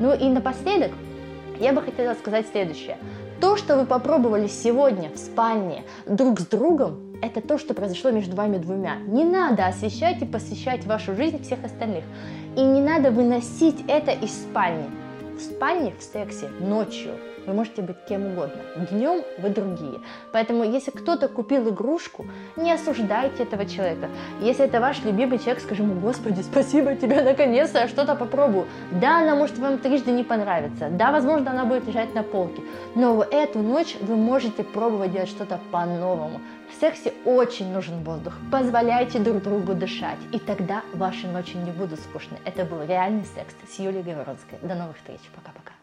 Ну 0.00 0.14
и 0.14 0.28
напоследок, 0.30 0.90
я 1.60 1.74
бы 1.74 1.82
хотела 1.82 2.14
сказать 2.14 2.46
следующее. 2.50 2.96
То, 3.42 3.58
что 3.58 3.76
вы 3.76 3.84
попробовали 3.84 4.46
сегодня 4.46 5.10
в 5.10 5.18
спальне 5.18 5.84
друг 6.06 6.40
с 6.40 6.46
другом, 6.46 7.13
это 7.26 7.40
то, 7.40 7.58
что 7.58 7.74
произошло 7.74 8.10
между 8.10 8.36
вами 8.36 8.58
двумя. 8.58 8.96
Не 9.06 9.24
надо 9.24 9.66
освещать 9.66 10.22
и 10.22 10.26
посвящать 10.26 10.84
вашу 10.84 11.14
жизнь 11.14 11.42
всех 11.42 11.64
остальных. 11.64 12.04
И 12.56 12.62
не 12.62 12.80
надо 12.80 13.10
выносить 13.10 13.84
это 13.88 14.12
из 14.12 14.32
спальни. 14.32 14.90
В 15.36 15.40
спальне, 15.40 15.92
в 15.98 16.02
сексе, 16.02 16.48
ночью 16.60 17.12
вы 17.46 17.52
можете 17.52 17.82
быть 17.82 17.96
кем 18.08 18.26
угодно. 18.26 18.60
Днем 18.90 19.22
вы 19.38 19.50
другие. 19.50 20.00
Поэтому, 20.32 20.64
если 20.64 20.90
кто-то 20.90 21.28
купил 21.28 21.68
игрушку, 21.68 22.26
не 22.56 22.72
осуждайте 22.72 23.42
этого 23.42 23.66
человека. 23.66 24.08
Если 24.40 24.64
это 24.64 24.80
ваш 24.80 25.04
любимый 25.04 25.38
человек, 25.38 25.62
скажи 25.62 25.82
ему, 25.82 26.00
Господи, 26.00 26.40
спасибо 26.42 26.94
тебе, 26.94 27.22
наконец-то 27.22 27.80
я 27.80 27.88
что-то 27.88 28.14
попробую. 28.14 28.66
Да, 28.92 29.20
она 29.20 29.34
может 29.34 29.58
вам 29.58 29.78
трижды 29.78 30.12
не 30.12 30.24
понравиться. 30.24 30.88
Да, 30.90 31.12
возможно, 31.12 31.50
она 31.50 31.64
будет 31.64 31.86
лежать 31.86 32.14
на 32.14 32.22
полке. 32.22 32.62
Но 32.94 33.22
эту 33.22 33.58
ночь 33.58 33.96
вы 34.00 34.16
можете 34.16 34.64
пробовать 34.64 35.12
делать 35.12 35.28
что-то 35.28 35.60
по-новому. 35.70 36.40
В 36.74 36.80
сексе 36.80 37.12
очень 37.24 37.72
нужен 37.72 38.02
воздух. 38.02 38.34
Позволяйте 38.50 39.20
друг 39.20 39.42
другу 39.42 39.74
дышать, 39.74 40.18
и 40.32 40.40
тогда 40.40 40.82
ваши 40.92 41.28
ночи 41.28 41.56
не 41.56 41.70
будут 41.70 42.00
скучны. 42.00 42.36
Это 42.44 42.64
был 42.64 42.82
реальный 42.82 43.24
секс 43.24 43.54
с 43.70 43.78
Юлией 43.78 44.02
Говоронской. 44.02 44.58
До 44.60 44.74
новых 44.74 44.96
встреч. 44.96 45.20
Пока-пока. 45.36 45.73